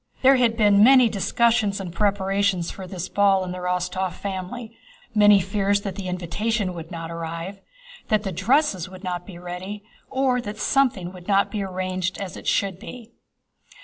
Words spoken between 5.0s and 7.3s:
many fears that the invitation would not